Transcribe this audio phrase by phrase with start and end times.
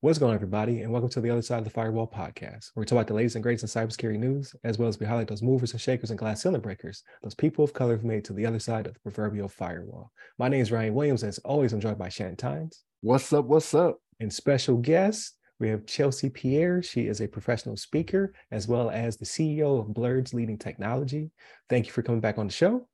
[0.00, 2.82] What's going on, everybody, and welcome to the Other Side of the Firewall podcast, where
[2.82, 5.26] we talk about the latest and greatest in cybersecurity news, as well as we highlight
[5.26, 8.32] those movers and shakers and glass ceiling breakers, those people of color who've made to
[8.32, 10.12] the other side of the proverbial firewall.
[10.38, 12.84] My name is Ryan Williams, and as always, I'm joined by Shannon Tynes.
[13.00, 13.46] What's up?
[13.46, 13.98] What's up?
[14.20, 16.84] And special guest, we have Chelsea Pierre.
[16.84, 21.32] She is a professional speaker, as well as the CEO of Blerds Leading Technology.
[21.68, 22.86] Thank you for coming back on the show.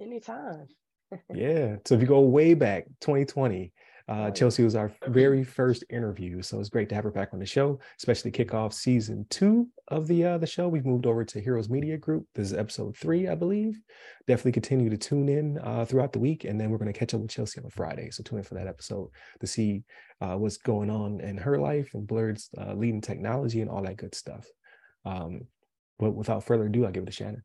[0.00, 0.68] Anytime.
[1.34, 1.76] Yeah.
[1.84, 3.72] So if you go way back, 2020,
[4.10, 7.38] uh, Chelsea was our very first interview, so it's great to have her back on
[7.38, 10.66] the show, especially kick off season two of the uh, the show.
[10.66, 12.26] We've moved over to Heroes Media Group.
[12.34, 13.78] This is episode three, I believe.
[14.26, 17.14] Definitely continue to tune in uh, throughout the week, and then we're going to catch
[17.14, 18.10] up with Chelsea on Friday.
[18.10, 19.84] So tune in for that episode to see
[20.20, 23.96] uh, what's going on in her life and Blerds uh, leading technology and all that
[23.96, 24.44] good stuff.
[25.04, 25.42] Um,
[26.00, 27.44] but without further ado, I'll give it to Shannon.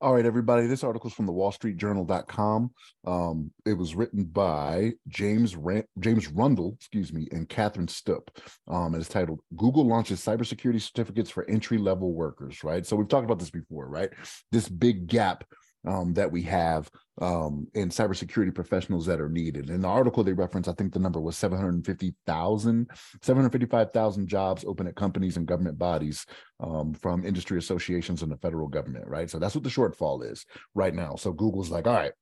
[0.00, 0.66] All right, everybody.
[0.66, 2.70] This article is from the WallStreetJournal.com.
[3.06, 8.28] Um, it was written by James Rand- James Rundle, excuse me, and Catherine Stupp.
[8.68, 12.84] Um, and it's titled "Google launches cybersecurity certificates for entry level workers." Right.
[12.84, 14.10] So we've talked about this before, right?
[14.52, 15.44] This big gap
[15.86, 16.90] um, that we have
[17.20, 19.70] um, in cybersecurity professionals that are needed.
[19.70, 22.90] In the article they reference, I think the number was 750,000,
[23.22, 26.26] 755,000 jobs open at companies and government bodies
[26.60, 29.30] um, from industry associations and the federal government, right?
[29.30, 31.14] So that's what the shortfall is right now.
[31.16, 32.12] So Google's like, all right,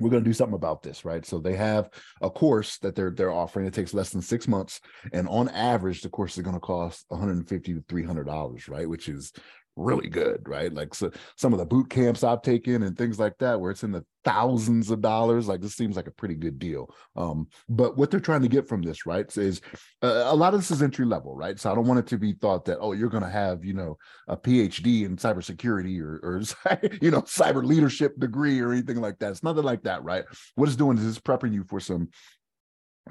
[0.00, 1.90] we're going to do something about this right so they have
[2.22, 4.80] a course that they're they're offering it takes less than six months
[5.12, 9.08] and on average the course is going to cost 150 to 300 dollars right which
[9.08, 9.32] is
[9.76, 10.72] really good, right?
[10.72, 13.82] Like so, some of the boot camps I've taken and things like that, where it's
[13.82, 15.48] in the thousands of dollars.
[15.48, 16.94] Like this seems like a pretty good deal.
[17.16, 19.60] Um, but what they're trying to get from this, right, is
[20.02, 21.58] uh, a lot of this is entry level, right?
[21.58, 23.74] So I don't want it to be thought that oh, you're going to have you
[23.74, 23.96] know
[24.28, 26.42] a PhD in cybersecurity or or
[27.00, 29.30] you know cyber leadership degree or anything like that.
[29.30, 30.24] It's nothing like that, right?
[30.54, 32.08] What it's doing is it's prepping you for some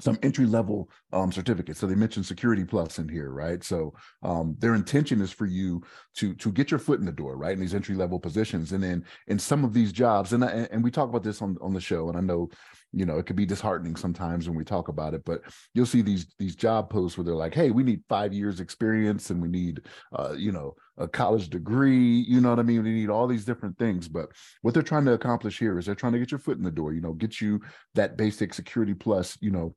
[0.00, 1.80] some entry level um, certificates.
[1.80, 3.62] So they mentioned Security Plus in here, right?
[3.62, 5.82] So um, their intention is for you
[6.16, 8.82] to to get your foot in the door, right, in these entry level positions, and
[8.82, 11.72] then in some of these jobs, and I, and we talk about this on on
[11.72, 12.48] the show, and I know
[12.92, 15.42] you know it could be disheartening sometimes when we talk about it, but
[15.74, 19.30] you'll see these these job posts where they're like, hey, we need five years experience,
[19.30, 19.82] and we need
[20.16, 22.82] uh, you know a college degree, you know what I mean?
[22.82, 24.28] We need all these different things, but
[24.60, 26.70] what they're trying to accomplish here is they're trying to get your foot in the
[26.70, 27.60] door, you know, get you
[27.94, 29.74] that basic Security Plus, you know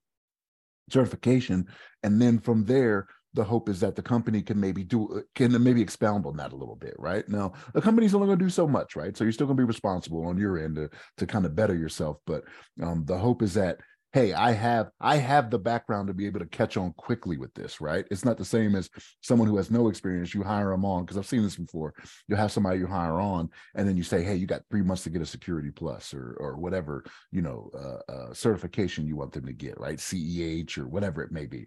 [0.94, 1.68] certification.
[2.04, 5.82] And then from there the hope is that the company can maybe do can maybe
[5.82, 7.28] expound on that a little bit right?
[7.28, 9.18] Now the company's only going to do so much right?
[9.18, 11.76] So you're still going to be responsible on your end to, to kind of better
[11.76, 12.18] yourself.
[12.26, 12.44] But
[12.82, 13.80] um, the hope is that
[14.14, 17.54] hey i have i have the background to be able to catch on quickly with
[17.56, 18.06] this right?
[18.12, 18.90] It's not the same as
[19.22, 21.94] someone who has no experience you hire them on because i've seen this before.
[22.28, 25.04] You have somebody you hire on and then you say hey you got three months
[25.04, 29.34] to get a security plus or or whatever you know uh, uh, certification you want
[29.34, 29.98] them to get right?
[29.98, 31.66] Ceh or whatever it may be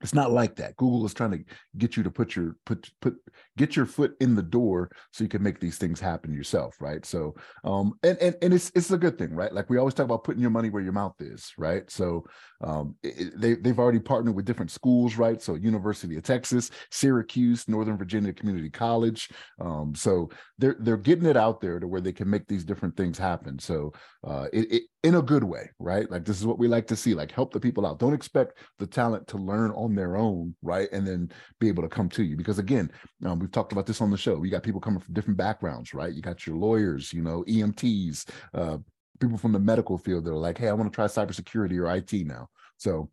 [0.00, 0.76] it's not like that.
[0.76, 1.44] Google is trying to
[1.76, 3.16] get you to put your put put
[3.56, 7.04] get your foot in the door so you can make these things happen yourself right?
[7.04, 9.52] So um and and, and it's it's a good thing right?
[9.52, 11.90] Like we always talk about putting your money where your mouth is right?
[11.90, 12.24] So
[12.62, 15.42] um it, they, they've already partnered with different schools right?
[15.42, 19.28] So university of texas syracuse northern virginia community college
[19.60, 20.28] um so
[20.58, 23.58] they're they're getting it out there to where they can make these different things happen.
[23.58, 23.92] So
[24.26, 26.10] uh it, it in a good way right?
[26.10, 27.98] Like this is what we like to see like help the people out.
[27.98, 30.88] Don't expect the talent to learn on their own right?
[30.92, 32.36] And then be able to come to you.
[32.36, 32.90] Because again
[33.24, 34.36] um, we've talked about this on the show.
[34.36, 36.12] We got people coming from different backgrounds right?
[36.12, 38.78] You got your lawyers you know emts uh,
[39.20, 41.88] people from the medical field that are like hey i want to try cybersecurity or
[41.88, 42.48] it now.
[42.76, 43.10] So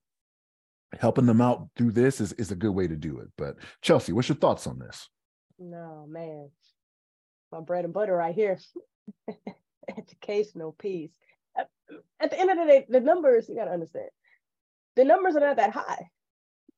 [1.00, 3.28] helping them out through this is, is a good way to do it.
[3.38, 5.08] But chelsea what's your thoughts on this?
[5.60, 6.50] No man.
[7.52, 8.58] My bread and butter right here.
[9.98, 11.12] Educational piece
[12.20, 14.10] at the end of the day, the numbers, you got to understand,
[14.96, 16.10] the numbers are not that high.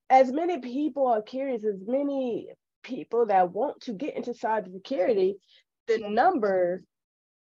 [0.09, 2.49] As many people are curious, as many
[2.83, 5.35] people that want to get into cybersecurity,
[5.87, 6.83] the number,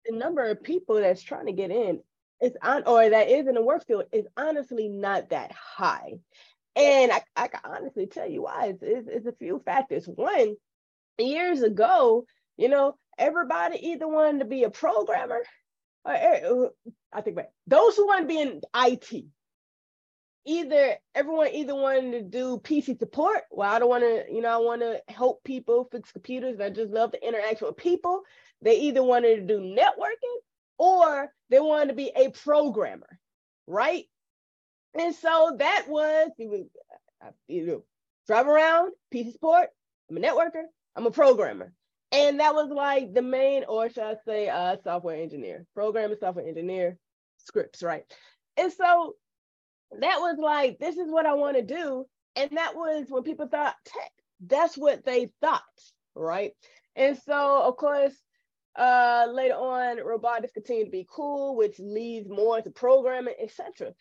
[0.05, 2.01] the number of people that's trying to get in
[2.41, 6.13] is on, or that is in the work field is honestly not that high.
[6.75, 8.67] And I, I can honestly tell you why.
[8.67, 10.05] It's, it's, it's a few factors.
[10.07, 10.55] One,
[11.17, 12.25] years ago,
[12.57, 15.41] you know, everybody either wanted to be a programmer
[16.05, 16.71] or
[17.11, 17.49] I think right.
[17.67, 19.25] Those who want to be in IT,
[20.45, 23.41] either everyone either wanted to do PC support.
[23.51, 26.59] Well, I don't want to, you know, I want to help people fix computers.
[26.59, 28.21] I just love the interaction with people.
[28.61, 30.37] They either wanted to do networking
[30.77, 33.19] or they wanted to be a programmer,
[33.67, 34.05] right?
[34.93, 36.69] And so that was you
[37.23, 37.83] uh, know,
[38.27, 39.69] drive around, PC support.
[40.09, 40.63] I'm a networker.
[40.95, 41.73] I'm a programmer
[42.11, 46.47] and that was like the main, or should I say, uh, software engineer, programming software
[46.47, 46.97] engineer.
[47.37, 48.03] scripts, right?
[48.57, 49.15] And so
[49.99, 52.05] that was like, this is what I want to do.
[52.35, 54.11] And that was when people thought tech,
[54.45, 55.61] that's what they thought,
[56.15, 56.51] right?
[56.95, 58.13] And so, of course,
[58.75, 63.93] uh, later on, robotics continue to be cool, which leads more to programming, etc.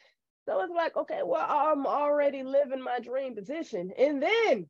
[0.47, 3.93] So it's like, okay, well, I'm already living my dream position.
[3.99, 4.67] And then,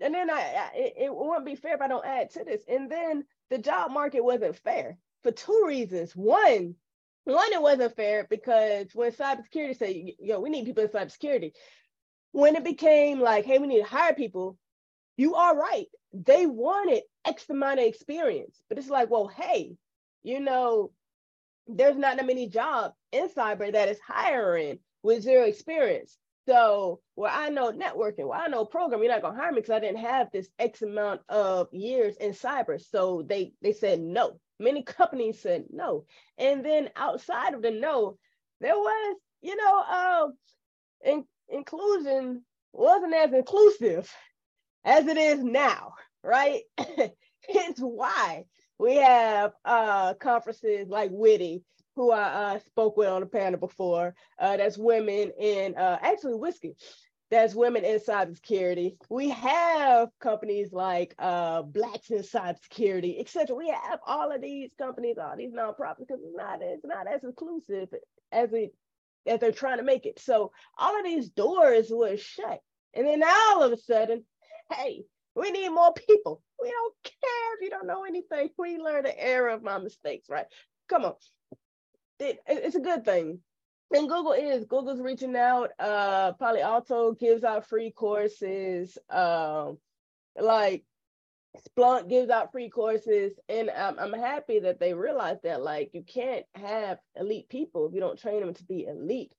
[0.00, 2.62] and then I, I it, it wouldn't be fair if I don't add to this.
[2.68, 6.12] And then the job market wasn't fair for two reasons.
[6.14, 6.74] One,
[7.24, 11.52] one, it wasn't fair because when cybersecurity said, yo, we need people in cybersecurity,
[12.32, 14.58] when it became like, hey, we need to hire people,
[15.16, 15.86] you are right.
[16.12, 19.76] They wanted X amount of experience, but it's like, well, hey,
[20.22, 20.90] you know,
[21.66, 26.18] there's not that many jobs in cyber that is hiring with zero experience.
[26.46, 29.70] So where I know networking, where I know programming, you're not gonna hire me because
[29.70, 32.80] I didn't have this X amount of years in cyber.
[32.80, 34.40] So they they said no.
[34.58, 36.04] Many companies said no.
[36.38, 38.18] And then outside of the no,
[38.60, 40.28] there was, you know, uh,
[41.04, 44.12] in, inclusion wasn't as inclusive
[44.84, 46.62] as it is now, right?
[46.78, 48.44] Hence why
[48.78, 51.62] we have uh, conferences like WITI,
[51.96, 54.14] who I uh, spoke with on the panel before.
[54.38, 56.76] Uh, that's women in uh, actually whiskey.
[57.30, 58.96] That's women in cybersecurity.
[59.08, 63.56] We have companies like uh, Blacks in Cybersecurity, etc.
[63.56, 67.24] We have all of these companies, all these nonprofits, because it's not it's not as
[67.24, 67.88] inclusive
[68.30, 68.74] as it
[69.26, 70.20] as they're trying to make it.
[70.20, 72.60] So all of these doors were shut,
[72.92, 74.24] and then all of a sudden,
[74.70, 75.04] hey,
[75.34, 76.42] we need more people.
[76.62, 78.50] We don't care if you don't know anything.
[78.58, 80.46] We learn the error of my mistakes, right?
[80.88, 81.14] Come on.
[82.18, 83.40] It, it's a good thing.
[83.92, 85.70] And Google is Google's reaching out.
[85.78, 88.96] Uh, Palo Alto gives out free courses.
[89.10, 89.78] Um,
[90.38, 90.84] like
[91.68, 96.02] Splunk gives out free courses, and I'm, I'm happy that they realize that like you
[96.02, 99.32] can't have elite people if you don't train them to be elite.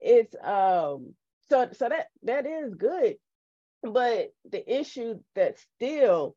[0.00, 1.14] It's um
[1.50, 3.16] so so that that is good
[3.82, 6.36] but the issue that still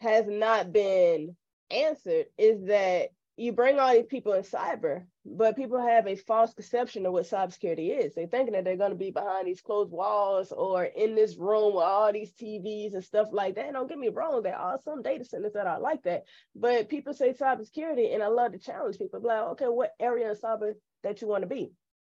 [0.00, 1.36] has not been
[1.70, 6.54] answered is that you bring all these people in cyber, but people have a false
[6.54, 8.14] conception of what cybersecurity is.
[8.14, 11.74] They're thinking that they're going to be behind these closed walls or in this room
[11.74, 13.66] with all these TVs and stuff like that.
[13.66, 16.24] And don't get me wrong, there are some data centers that are like that.
[16.54, 19.20] But people say cybersecurity, and I love to challenge people.
[19.22, 20.72] Like, okay, what area of cyber
[21.02, 21.72] that you want to be?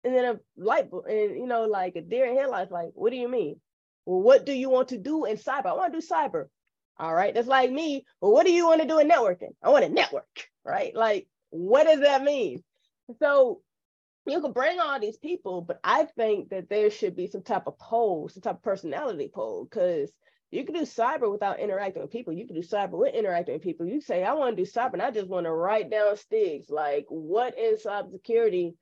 [0.05, 3.11] And then a light bulb, and you know, like a deer in headlights, like, what
[3.11, 3.56] do you mean?
[4.06, 5.67] Well, what do you want to do in cyber?
[5.67, 6.44] I want to do cyber.
[6.98, 7.34] All right.
[7.34, 8.04] That's like me.
[8.20, 9.54] Well, what do you want to do in networking?
[9.62, 10.94] I want to network, right?
[10.94, 12.62] Like, what does that mean?
[13.20, 13.62] So
[14.26, 17.66] you can bring all these people, but I think that there should be some type
[17.66, 20.12] of poll, some type of personality poll, because
[20.50, 22.32] you can do cyber without interacting with people.
[22.32, 23.86] You can do cyber with interacting with people.
[23.86, 26.68] You say, I want to do cyber, and I just want to write down sticks.
[26.68, 28.74] Like, what in cybersecurity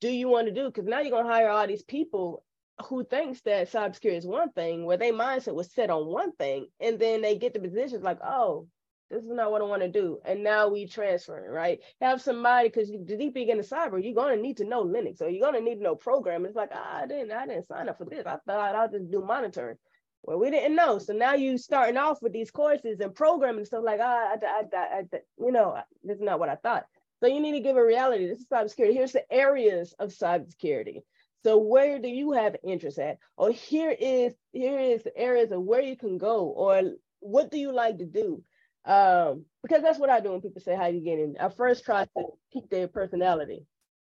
[0.00, 0.66] do you want to do?
[0.66, 2.44] Because now you're gonna hire all these people
[2.82, 6.68] who thinks that cybersecurity is one thing, where their mindset was set on one thing,
[6.80, 8.66] and then they get the positions like, oh,
[9.10, 10.18] this is not what I want to do.
[10.24, 11.80] And now we transferring, right?
[12.00, 15.28] Have somebody because you deep get into cyber, you're gonna need to know Linux or
[15.28, 16.46] you're gonna need to know programming.
[16.48, 18.24] It's like, ah, I didn't, I didn't sign up for this.
[18.26, 19.76] I thought I'll just do monitoring.
[20.22, 20.98] Well, we didn't know.
[20.98, 24.62] So now you starting off with these courses and programming stuff like, ah, I, I,
[24.74, 26.86] I, I, you know, this is not what I thought.
[27.20, 28.26] So you need to give a reality.
[28.26, 28.94] This is cybersecurity.
[28.94, 31.02] Here's the areas of cybersecurity.
[31.44, 33.18] So where do you have interest at?
[33.36, 36.82] Or here is here is the areas of where you can go, or
[37.20, 38.42] what do you like to do?
[38.84, 41.36] Um, because that's what I do when people say how you get in.
[41.40, 43.66] I first try to pique their personality.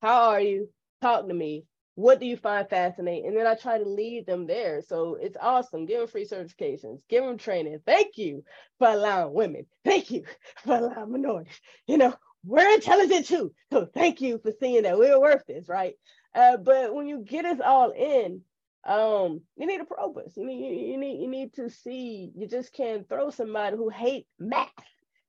[0.01, 0.69] How are you?
[1.01, 1.65] Talk to me.
[1.95, 3.27] What do you find fascinating?
[3.29, 4.81] And then I try to lead them there.
[4.83, 5.85] So it's awesome.
[5.87, 7.81] Give them free certifications, give them training.
[7.85, 8.45] Thank you
[8.79, 9.67] for allowing women.
[9.85, 10.25] Thank you
[10.65, 11.61] for allowing minorities.
[11.87, 12.15] You know,
[12.45, 13.53] we're intelligent too.
[13.73, 15.95] So thank you for seeing that we're worth this, right?
[16.35, 18.43] Uh, but when you get us all in,
[18.85, 20.33] um, you need a probe us.
[20.37, 22.33] You need, you, you need, you need to see.
[22.37, 24.69] You just can't throw somebody who hate math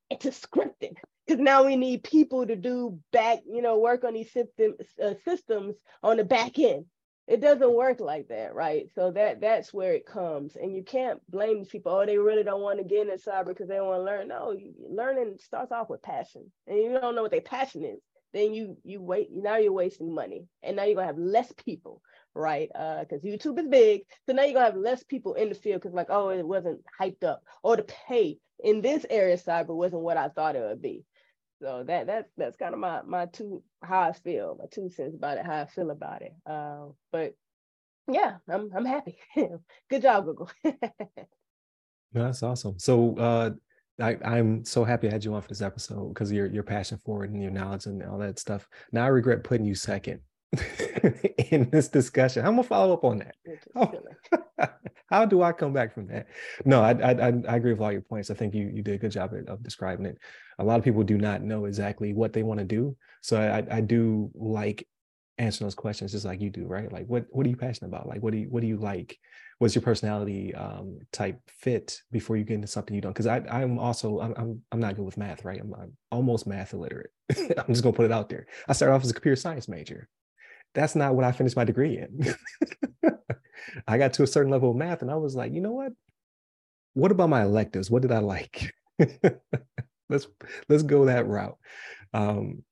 [0.10, 0.96] into scripting
[1.26, 5.14] because now we need people to do back, you know, work on these systems, uh,
[5.26, 6.86] systems on the back end.
[7.26, 8.88] It doesn't work like that, right?
[8.96, 11.94] So that that's where it comes, and you can't blame these people.
[11.94, 14.28] Oh, they really don't want to get into cyber because they want to learn.
[14.28, 14.58] No,
[14.90, 18.02] learning starts off with passion, and you don't know what their passion is
[18.34, 22.02] then you you wait now you're wasting money and now you're gonna have less people
[22.36, 22.70] right?
[22.74, 25.82] Uh because youtube is big so now you're gonna have less people in the field
[25.82, 30.02] because like oh it wasn't hyped up or the pay in this area cyber wasn't
[30.02, 31.04] what i thought it would be.
[31.62, 35.16] So that that's that's kind of my my two how i feel my two cents
[35.16, 36.34] about it how i feel about it.
[36.46, 37.36] Uh, but
[38.12, 39.18] yeah i'm i'm happy.
[39.90, 40.50] Good job google.
[42.12, 42.80] That's awesome.
[42.80, 43.52] So uh
[44.02, 47.00] I, I'm so happy I had you on for this episode because your your passion
[47.06, 48.68] for it and your knowledge and all that stuff.
[48.92, 50.22] Now I regret putting you second
[51.52, 52.46] in this discussion.
[52.46, 53.36] I'm gonna follow up on that.
[53.76, 53.94] How,
[54.60, 54.68] oh,
[55.10, 56.28] how, do I come back from that?
[56.66, 58.32] No, I, I I agree with all your points.
[58.32, 60.18] I think you you did a good job of describing it.
[60.60, 63.64] A lot of people do not know exactly what they want to do, so I
[63.76, 64.88] I do like
[65.38, 66.92] answering those questions just like you do, right?
[66.92, 68.08] Like what what are you passionate about?
[68.08, 69.18] Like what do you what do you like?
[69.60, 73.14] What's your personality um, type fit before you get into something you don't?
[73.14, 75.60] Because I I'm also I'm, I'm I'm not good with math, right?
[75.60, 77.12] I'm, I'm almost math illiterate.
[77.38, 78.48] I'm just gonna put it out there.
[78.68, 80.08] I started off as a computer science major.
[80.74, 82.36] That's not what I finished my degree in.
[83.88, 85.94] I got to a certain level of math and I was like, you know what?
[86.94, 87.90] What about my electives?
[87.90, 88.74] What did I like?
[90.10, 90.28] let's
[90.70, 91.58] let's go that route.
[92.14, 92.64] Um,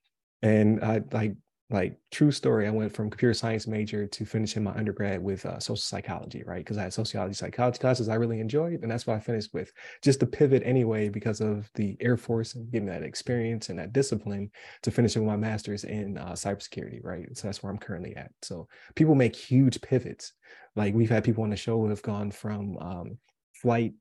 [0.42, 1.36] and I like
[1.72, 5.60] like true story i went from computer science major to finishing my undergrad with uh,
[5.60, 6.60] social psychology right?
[6.60, 9.72] Because i had sociology psychology classes i really enjoyed and that's what i finished with.
[10.02, 13.94] Just to pivot anyway because of the air force and getting that experience and that
[13.94, 14.52] discipline
[14.84, 17.26] to finishing my master's in uh, cybersecurity right?
[17.38, 18.32] So that's where i'm currently at.
[18.42, 20.34] So people make huge pivots.
[20.76, 23.18] Like we've had people on the show who have gone from um,
[23.54, 23.94] flight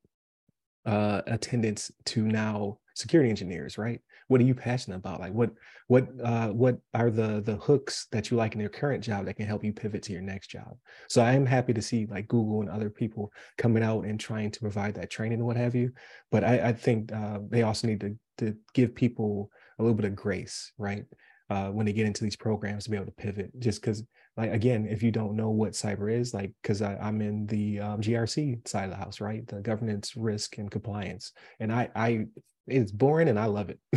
[0.87, 4.01] uh, attendants to now security engineers right?
[4.29, 5.21] What are you passionate about?
[5.21, 5.51] Like what
[5.89, 9.35] what uh what are the the hooks that you like in your current job that
[9.35, 10.77] can help you pivot to your next job?
[11.09, 14.51] So i am happy to see like google and other people coming out and trying
[14.53, 15.93] to provide that training and what have you.
[16.31, 20.07] But i, I think uh, they also need to to give people a little bit
[20.07, 21.05] of grace right?
[21.51, 24.05] Uh, when they get into these programs to be able to pivot just because
[24.37, 28.01] like again if you don't know what cyber is like because i'm in the um,
[28.01, 29.47] grc side of the house right?
[29.49, 31.33] The governance risk and compliance.
[31.59, 32.27] And i i
[32.67, 33.79] it's boring and I love it.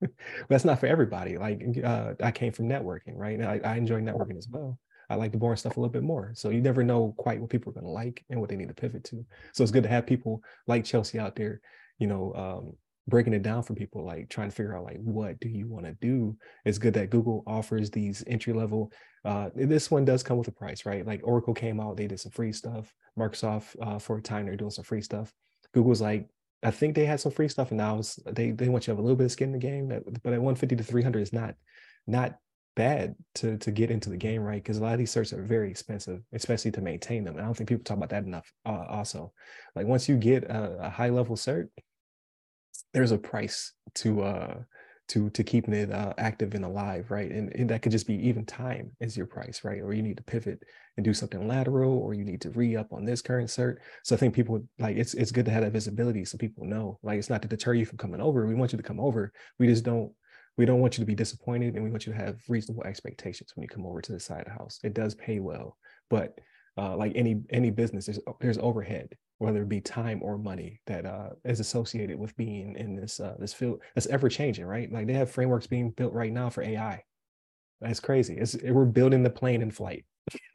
[0.00, 0.10] but
[0.48, 1.38] that's not for everybody.
[1.38, 3.38] Like uh, I came from networking, right?
[3.38, 4.78] And I, I enjoy networking as well.
[5.10, 6.32] I like the boring stuff a little bit more.
[6.34, 8.68] So you never know quite what people are going to like and what they need
[8.68, 9.24] to pivot to.
[9.52, 11.60] So it's good to have people like Chelsea out there,
[11.98, 12.72] you know, um,
[13.06, 15.84] breaking it down for people, like trying to figure out like what do you want
[15.84, 16.36] to do.
[16.64, 18.92] It's good that Google offers these entry level.
[19.24, 21.06] Uh, this one does come with a price, right?
[21.06, 22.92] Like Oracle came out, they did some free stuff.
[23.18, 25.32] Microsoft uh, for a time they're doing some free stuff.
[25.72, 26.28] Google's like
[26.64, 28.98] I think they had some free stuff, and now they they want you to have
[28.98, 29.88] a little bit of skin in the game.
[29.88, 31.54] But at 150 to 300 is not
[32.06, 32.38] not
[32.74, 34.62] bad to to get into the game, right?
[34.62, 37.34] Because a lot of these certs are very expensive, especially to maintain them.
[37.34, 38.50] And I don't think people talk about that enough.
[38.64, 39.32] Uh, also,
[39.76, 41.68] like once you get a, a high level cert,
[42.92, 44.54] there's a price to uh
[45.08, 47.30] to to keeping it uh, active and alive, right?
[47.30, 49.80] And, and that could just be even time is your price, right?
[49.80, 50.60] Or you need to pivot
[50.96, 53.76] and do something lateral, or you need to re up on this current cert.
[54.02, 56.98] So I think people like it's it's good to have that visibility so people know.
[57.02, 58.46] Like it's not to deter you from coming over.
[58.46, 59.32] We want you to come over.
[59.58, 60.12] We just don't
[60.56, 63.52] we don't want you to be disappointed, and we want you to have reasonable expectations
[63.54, 64.78] when you come over to the side of the house.
[64.84, 65.76] It does pay well,
[66.08, 66.38] but
[66.76, 71.06] uh, like any any business, there's there's overhead, whether it be time or money that
[71.06, 74.90] uh, is associated with being in this uh, this field that's ever changing, right?
[74.92, 77.02] Like they have frameworks being built right now for AI.
[77.80, 78.36] That's crazy.
[78.36, 80.04] It's we're building the plane in flight.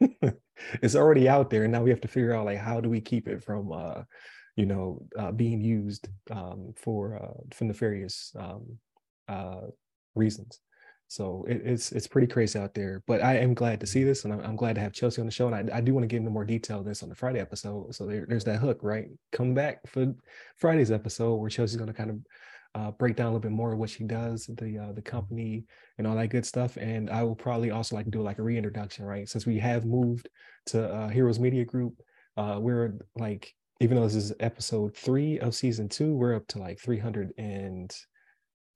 [0.82, 3.00] it's already out there, and now we have to figure out like how do we
[3.00, 4.02] keep it from uh,
[4.56, 8.78] you know uh, being used um, for uh, for nefarious um,
[9.28, 9.68] uh,
[10.14, 10.60] reasons.
[11.10, 13.02] So it, it's it's pretty crazy out there.
[13.08, 15.26] But I am glad to see this, and I'm, I'm glad to have Chelsea on
[15.26, 15.48] the show.
[15.48, 17.40] And I, I do want to get into more detail of this on the Friday
[17.40, 17.92] episode.
[17.96, 19.08] So there, there's that hook, right?
[19.32, 20.14] Come back for
[20.56, 22.16] Friday's episode where Chelsea's going to kind of
[22.76, 25.64] uh, break down a little bit more of what she does, the uh, the company,
[25.98, 26.76] and all that good stuff.
[26.76, 29.28] And I will probably also like do like a reintroduction, right?
[29.28, 30.28] Since we have moved
[30.66, 31.94] to uh, Heroes Media Group,
[32.36, 36.60] uh, we're like even though this is episode three of season two, we're up to
[36.60, 37.92] like 300 and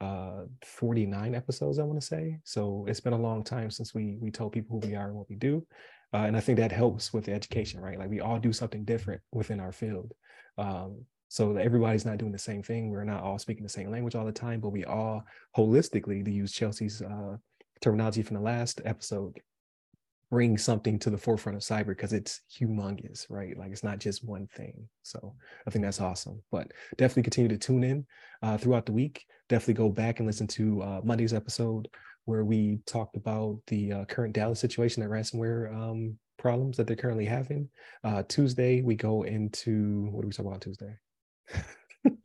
[0.04, 2.38] uh 49 episodes i want to say.
[2.44, 5.16] So it's been a long time since we we told people who we are and
[5.16, 5.54] what we do
[6.12, 7.98] uh, and i think that helps with the education right?
[7.98, 10.12] Like we all do something different within our field.
[10.58, 10.90] Um
[11.28, 12.90] so everybody's not doing the same thing.
[12.90, 15.24] We're not all speaking the same language all the time but we all
[15.56, 17.36] holistically to use chelsea's uh
[17.80, 19.34] terminology from the last episode
[20.30, 23.56] bring something to the forefront of cyber because it's humongous, right?
[23.56, 24.88] Like it's not just one thing.
[25.02, 25.34] So
[25.66, 26.42] I think that's awesome.
[26.50, 28.06] But definitely continue to tune in
[28.42, 29.24] uh, throughout the week.
[29.48, 31.88] Definitely go back and listen to uh, Monday's episode
[32.24, 36.96] where we talked about the uh, current Dallas situation, the ransomware um, problems that they're
[36.96, 37.68] currently having.
[38.02, 40.94] Uh, Tuesday we go into what do we talk about Tuesday?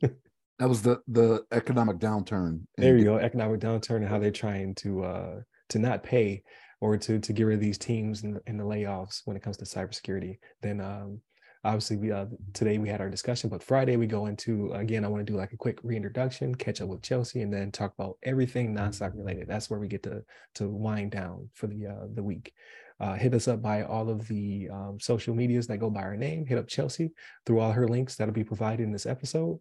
[0.58, 2.62] that was the the economic downturn.
[2.76, 5.40] There you go, economic downturn and how they're trying to uh,
[5.70, 6.42] to not pay
[6.80, 9.64] or to to get rid of these teams and, the layoffs when it comes to
[9.64, 11.20] cybersecurity, then um,
[11.64, 15.04] obviously we uh, today we had our discussion, but Friday we go into again.
[15.04, 17.92] I want to do like a quick reintroduction, catch up with Chelsea, and then talk
[17.98, 19.48] about everything non-cyber related.
[19.48, 20.22] That's where we get to
[20.56, 22.52] to wind down for the uh, the week.
[22.98, 26.16] Uh, hit us up by all of the um, social medias that go by our
[26.16, 26.44] name.
[26.44, 27.12] Hit up Chelsea
[27.46, 29.58] through all her links that'll be provided in this episode.